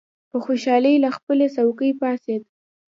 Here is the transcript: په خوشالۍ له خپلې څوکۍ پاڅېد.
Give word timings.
په 0.29 0.37
خوشالۍ 0.45 0.95
له 1.03 1.09
خپلې 1.17 1.45
څوکۍ 1.55 1.91
پاڅېد. 1.99 2.43